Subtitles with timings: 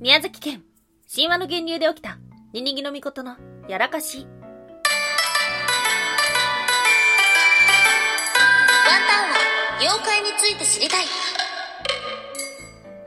[0.00, 0.62] 宮崎県、
[1.12, 2.18] 神話の源流で起きた、
[2.52, 3.36] ニニギの御の
[3.68, 4.18] やらかし。
[4.18, 4.28] ワン
[9.08, 11.04] タンは、妖怪について知りたい。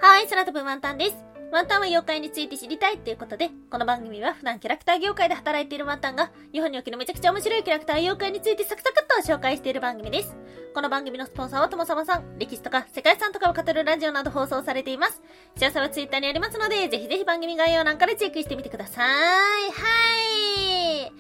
[0.01, 1.30] はい、空飛ぶワンタンです。
[1.51, 10.33] ワンタンは妖怪について知りたいっていうことで、この番組は普段キャラクター業界で働いているワンタンが、日本におけるめちゃくちゃ面白いキャラクター妖怪についてサクサクっと紹介している番組です。
[10.73, 15.21] この番組のスポンサーはともさまさん、歴史とか世界遺産とかを語るラジオなど放送されています。
[15.57, 19.07] 詳細はツイッターにありますので、ぜひぜひ番組概要欄からチェックしてみてください。
[19.09, 21.11] はい。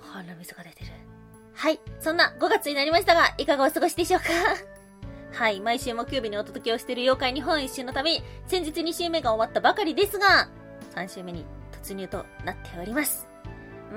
[0.00, 0.90] 鼻水が出てる。
[1.54, 1.78] はい。
[2.00, 4.26] そんな5月になりましたが、いかがお過ごしでしょうか？
[5.34, 10.48] はい、毎週木曜日にお届けをしている妖怪日本一周のために、先日2週目が終わったばかりですが、
[10.94, 11.44] 3週目に
[11.82, 13.26] 突入となっております。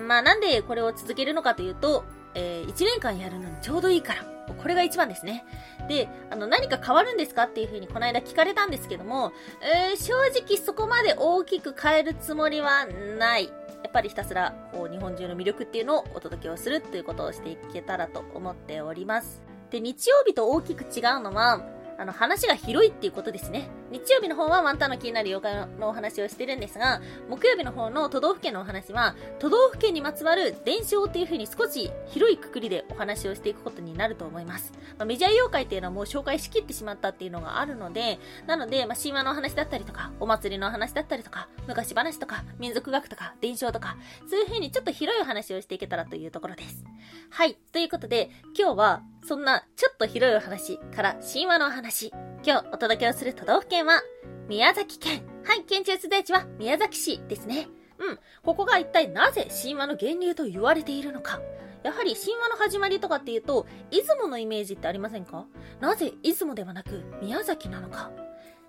[0.07, 4.25] まあなんでこれを続けるのかというと、えー、1年間やるのにちょうどいいから。
[4.47, 5.45] これが一番ですね。
[5.87, 12.87] で、あの、何か変わるんですかっていうふうにこの間聞かれたんですけども、えー、正直そこまで大きく変えるつもりは
[13.19, 13.45] ない。
[13.45, 13.51] や
[13.89, 19.46] っぱりひたすら、こう、日本中の魅力っていうのをお届けをするっていうことをしていけたらと思っております。
[19.69, 21.61] で、日曜日と大きく違うのは、
[21.97, 23.69] あの、話が広いっていうことですね。
[23.91, 34.73] 日曜日の方はワンタンの気になる妖怪のお話をしてるんですが、木曜日の方の都道府県のお話は、都道府県にまつわる伝承っていう風に少し広いくくりでお話をしていくことになると思います。
[34.97, 43.97] まあ、メジャー妖怪っていうのはもう紹介しきってしまったっていうのがあるので、なので、まあ、神話のお話だったりとか、お祭りのお話だったりとか、昔話とか、民族学とか、伝承とか、
[44.29, 46.83] そういう風にちょっと広いお話をしていけたらというところです。
[47.29, 47.55] はい。
[47.71, 52.13] ということで、今日は、そんなちょっと広いお話から神話のお話、
[52.47, 54.01] 今日お届けをする都道府県は、
[54.47, 55.21] 宮崎県。
[55.43, 57.67] はい、県中出地は宮崎市ですね。
[57.99, 61.41] うん、ここが一体なぜ神話の源流と言われているのか。
[61.83, 65.45] やはり神話の始まりとかっていうと、出雲のイメージってありませんか？
[65.81, 68.11] なぜ出雲ではなく宮崎なのか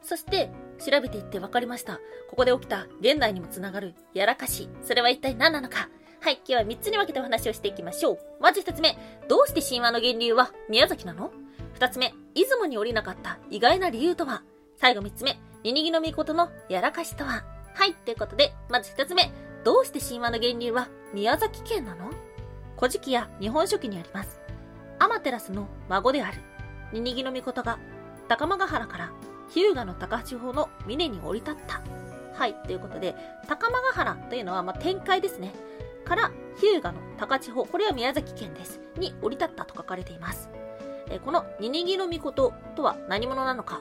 [0.02, 0.50] そして、
[0.84, 2.00] 調べていって分かりました。
[2.30, 4.68] ここで起きた現代にもつながるやらかし。
[4.82, 5.88] それは一体何なのか
[6.20, 8.18] はい、今日は3つに分けてお話をしていきましょう。
[8.40, 11.30] まず1つ目、どうして神話の源流は宮崎なの
[11.78, 14.42] ?2 つ目、出雲に降りなかった意外な理由とは？
[14.76, 17.42] 最後3つ目、ニニギの御のやらかしとは？
[17.74, 19.32] はい、ということで、まず1つ目、
[19.64, 22.12] どうして神話の源流は宮崎県なの？
[22.76, 24.38] 古事記や日本書紀にあります。
[25.00, 26.38] アマテラスの孫である、
[26.92, 27.80] ニニギの御が、
[28.28, 29.12] 高間ヶ原から
[29.48, 31.82] 日向の高千穂の峰に降り立った。
[32.34, 33.16] はい、ということで、
[33.48, 35.52] 高間ヶ原というのは、まあ、展開ですね。
[36.04, 38.78] から日向の高千穂、これは宮崎県です。
[38.96, 40.48] に降り立ったと書かれています。
[41.10, 43.80] えこのニニギの御事とは何者なのか。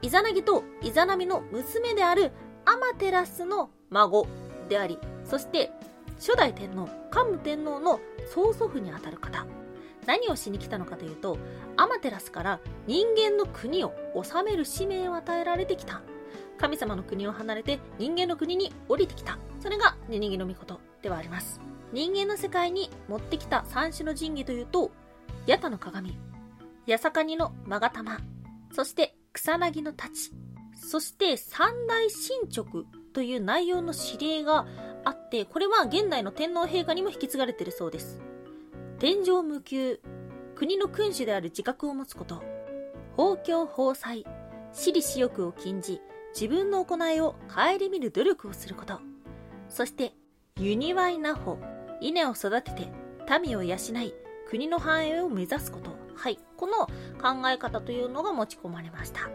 [0.00, 2.32] イザナギとイザナミの娘である
[2.64, 4.26] アマテラスの孫
[4.68, 5.70] であり、そして
[6.16, 8.00] 初代天皇、桓武天皇の
[8.32, 9.46] 曽祖父にあたる方。
[10.06, 11.38] 何をしに来たのかというと、
[11.76, 16.02] アマテラスから人間の国を治める使命を与えられてきた。
[16.58, 19.38] 神様の国を離れて人間の国に降りてきた。
[19.60, 21.60] それがニニギの御事ではあります。
[21.92, 24.90] 人間の世界に持ってきた三種の神器というと、
[25.46, 26.18] ヤタの鏡、
[26.86, 28.18] ヤサカニの勾玉、
[28.72, 30.14] そして草薙の太刀、
[30.74, 34.66] そして三大進捗という内容の指令が
[35.04, 38.20] あって、これは現代の天皇陛下にも引き継がれているそうです。
[38.98, 40.00] 天上無休、
[40.56, 42.42] 国の君主である自覚を持つこと、
[43.16, 44.24] 法教法裁、
[44.72, 46.00] 私利私欲を禁じ、
[46.34, 49.00] 自分の行いを顧みる努力をすること。
[49.68, 50.14] そして、
[50.58, 51.58] ユニワイナホ、
[52.00, 52.88] 稲を育てて、
[53.40, 54.14] 民を養い、
[54.48, 55.91] 国の繁栄を目指すこと。
[56.14, 56.38] はい。
[56.56, 56.86] この
[57.20, 59.30] 考え方というのが持ち込まれました。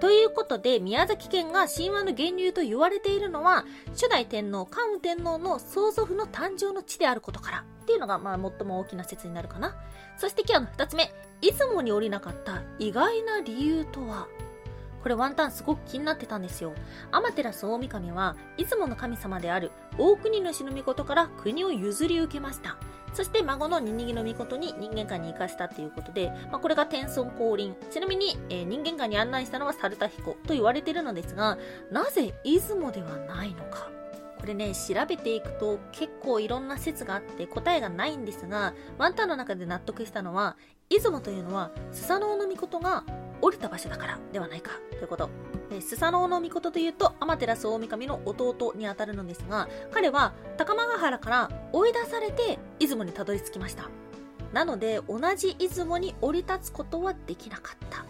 [0.00, 9.76] ということで、宮崎県が神話の源流と言われているのは、初代天皇、桓武天皇の曽祖父の誕生の地であることからっていうのが、まあ、最も大きな説になるかな。
[10.16, 11.12] そして今日の二つ目、
[11.42, 14.26] 出雲に降りなかった意外な理由とは
[15.02, 16.74] これワンタンすごく気になってたんですよ。
[17.10, 22.76] アマテラス大神は、出雲の神様である大国主の御事から国を譲り受けました。
[23.12, 27.74] そして孫のニニギの御事に人間界に生かしたっていうことで、まあ、これが天孫降臨。
[27.90, 31.58] ちなみに、えー、人間界に案内したのは猿田彦と言われているのですが、
[31.90, 33.90] なぜ出雲ではないのか。
[34.40, 40.56] これね、調べていくと結構いろんな説があって答えがないんですが、ワンタンの中で納得したのは、
[40.88, 43.04] 出雲というのは、スサノオノミコトが
[43.42, 45.30] 降りた場所だからではないかということ。
[45.80, 53.88] スサノオノミコトというと、アマテラス大神の弟にあたるのですが、彼は高間ヶ原から追い出されて出雲にたどり着きました。
[54.52, 58.04] なので、同じ出雲に降り立つことはできなかった。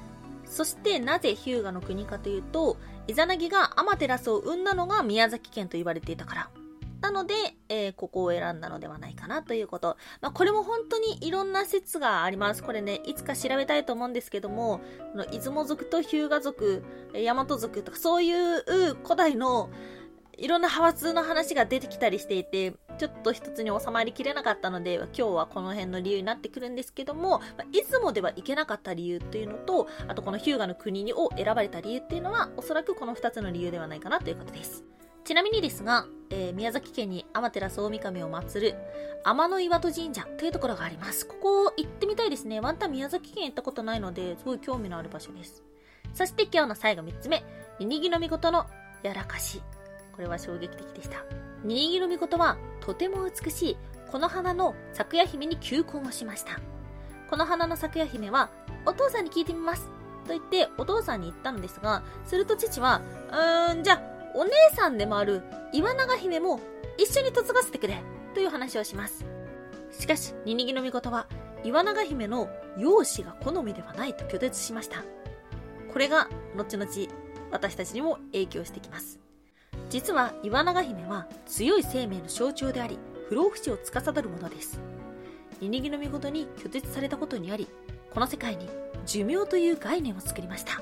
[0.46, 2.76] そしてなぜ日向の国かというと、
[3.06, 6.50] イザナギがアマテラスを生んだのが宮崎県と言われていたから。
[7.00, 7.34] ったので、
[7.70, 9.96] えー、ここを選んだのではないかなということ。
[10.20, 12.62] まあ、これも本当にいろんな説があります。
[12.62, 14.80] これね、いつか調べたいと思うんですけども、
[15.12, 18.62] この出雲族と日向族、大和族とかそういう
[19.02, 19.70] 古代の
[20.36, 34.84] いろんな派閥の話が出てきたりしていて、ちょっと一つに収まりきれなかったので、今日はこの辺の理由になってくるんですけども、まあ、出雲では行けなかった理由っていうのと、あとこの日向の国を選ばれた理由っていうのは、おそらくこの二つの理由ではないかなということです。
[35.24, 38.74] ちなみにですが、えー、宮崎県に天照大神を祀る
[39.24, 41.26] 天の岩戸神社というところがあります。
[41.26, 42.60] ここ行ってみたいですね。
[42.60, 45.62] ワンタン宮崎県行ったことないので、すごい興味のある場所です。
[46.14, 47.44] そして今日の最後3つ目、
[47.78, 48.66] ニニギの御事の
[49.02, 49.62] やらかし。
[50.12, 51.24] これは衝撃的でした。
[51.64, 53.76] ニニギの御事はとても美しい
[54.10, 56.58] この花の咲夜姫に求婚をしました。
[57.28, 58.50] この花の咲夜姫は
[58.86, 59.86] お父さんに聞いてみます。
[60.26, 65.42] と言ってお父さんに言ったのですが、すると父は、うーん、じゃあお姉さんでもある
[65.72, 66.60] 岩永姫も
[66.98, 68.02] 一緒に嫁がせてくれ
[68.34, 69.24] という話をします。
[69.90, 71.26] しかし、ニニギの御事は
[71.64, 72.48] 岩永姫の
[72.78, 75.04] 容姿が好みではないと拒絶しました。
[75.92, 76.90] これが後々
[77.50, 79.18] 私たちにも影響してきます。
[79.88, 82.98] 実は岩永姫は強い生命の象徴であり、
[83.28, 84.80] 不老不死を司るものです。
[85.60, 87.68] ニニギの御事に拒絶されたことにあり、
[88.12, 88.68] この世界に
[89.04, 90.80] 寿命という概念を作りました。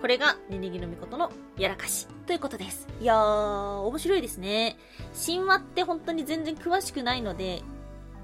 [0.00, 2.88] これが、ニニギの御事のやらかしということです。
[2.98, 4.78] いやー、面白いですね。
[5.26, 7.62] 神話って本当に全然詳しくないので、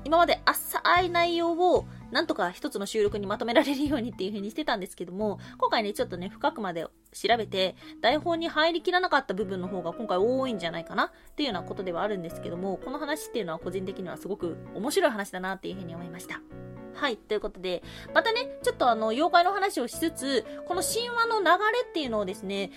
[0.03, 16.41] 今まで浅い内容をなんとか一つの収録にまとめられるようにっていう風にしてたんですけども、今回ね、ちょっとね、深くまで調べて、台本に入りきらなかった部分の方が今回多いんじゃないかなっていうようなことではあるんですけども、この話っていうのは個人的にはすごく面白い話だなっていう風に思いました。
[16.99, 22.73] はい、ということで、またね、ちょっとあの、妖怪の話をしつつ、この神話の流れっていうのをですね、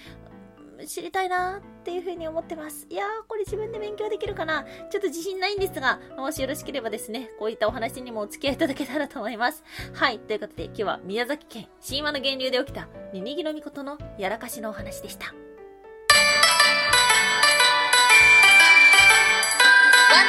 [0.87, 2.87] 知りたいなっていうふうに思ってます。
[2.89, 9.63] いやー、これ自分で勉強できるかなちょっと自信ないんですが、もしよろしければですね、こういったお話にもお付き合いいただけたらと思います。
[9.93, 15.27] はい、ということで今日は宮崎県神話の源流で起きたニニギのことのやらかしのお話でした。
[15.27, 15.35] ワン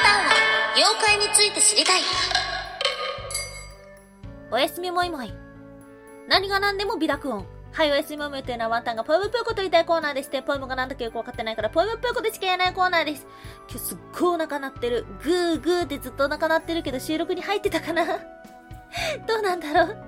[0.02, 0.32] タンは
[0.76, 2.00] 妖怪について知りたい。
[4.50, 5.32] おやすみもいもい。
[6.28, 7.46] 何が何でも美濁音。
[7.72, 13.26] はい、おやすみもいもいというのはワンタンがポエムぷよこと言いたいコーナーでして、ポエムが何だかよくわかってないから、ポエムぷよこでしか言えないコーナーです。
[13.66, 15.06] 今日すっごいお腹鳴ってる。
[15.24, 18.04] グーグーってずっとお腹鳴ってるけど収録に入ってたかな？
[19.26, 20.04] どうなんだろう？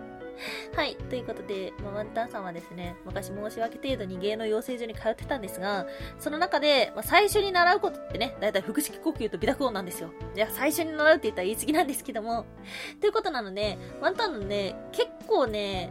[0.76, 0.96] はい。
[0.96, 5.86] ということで、まあ、ワンタンさんはですね、昔申し訳程度に芸能養成所に通ってたんですが、
[6.18, 10.10] その中で、まあ、最初に習うことってね、だいたい腹式呼吸と微濁音なんですよ。
[10.34, 12.44] じゃあ最初に習うって言ったら言い過ぎなんですけども。
[13.00, 15.90] ということなので、ワンタンのね、結構ね、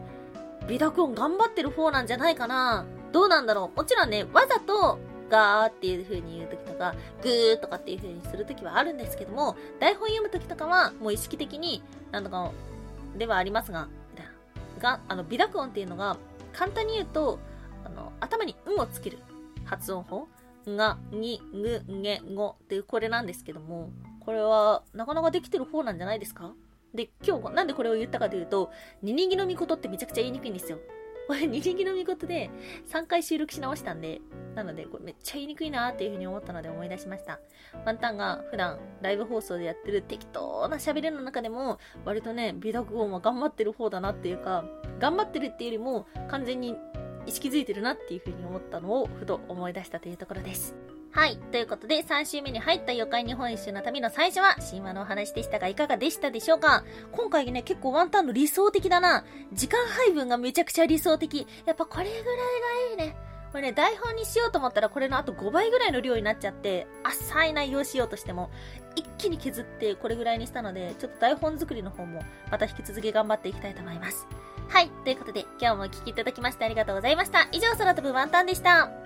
[0.68, 2.86] 微濁音頑張ってる方なんじゃないかな。
[3.12, 3.78] どうなんだろう。
[3.78, 5.00] もちろんね、わざと、
[5.30, 6.94] ガーっていう風に言う時とか、
[7.24, 12.52] グーとかっていう風にする時はあるんですけども、台本読む時とかは、もう意識的に、なんとか、
[13.18, 13.88] ではありますが、
[14.80, 16.18] が、あの、微濁音っていうのが、
[16.52, 17.40] 簡単に言うと、
[17.86, 19.20] あの、頭にんをつける
[19.66, 20.28] 発音法
[20.68, 26.54] が、に、ぐ、げ、ごっていうこれなんですけども、これはなかなかできてる方なんじゃないですか？
[26.94, 30.80] で、今日、なんでこれを言ったかというと、ニニギのみことってめちゃくちゃ言いにくいんですよ。
[31.28, 32.52] これ、ニニギのみことで
[32.88, 34.22] 3回収録し直したんで、
[34.56, 37.40] なので、これめっちゃ言いにくいなーっていう風に思ったので思い出しました。
[37.86, 44.66] ワンタンが普段ライブ放送でやってる適当な喋りの中でも、割とね、美濁音は頑張ってる方だなっていうか、
[45.00, 46.76] 頑張ってるっていうよりも、完全に
[47.26, 50.76] 意識づいてるなっていう風に思ったのを、ふと思い出したというところです。
[51.14, 51.38] はい。
[51.52, 56.84] ということで、3週目に入った妖怪日本一周の旅の最初は、神話のお話でしたが、いかがでしたでしょうか？
[57.12, 59.24] 今回ね、結構ワンタンの理想的だな。
[59.54, 61.48] 時間配分がめちゃくちゃ理想的。
[61.66, 62.24] やっぱこれぐらい
[62.98, 63.16] がいいね。
[63.52, 68.50] これね、台本にしようと思ったらこれのあと5倍ぐらいの量になっちゃって、浅い内容しようとしても、
[68.96, 74.26] 一気に削ってこれぐらいにしたので、ちょっと台本作りの方もまた引き続き頑張っていきたいと思います。
[74.68, 74.90] はい。
[75.04, 77.48] ということで、今日もお聴きいただきましてありがとうございました。
[77.52, 79.03] 以上、空飛ぶワンタンでした。